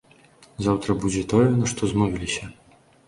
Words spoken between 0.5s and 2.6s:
Заўтра будзе тое, на што змовіліся.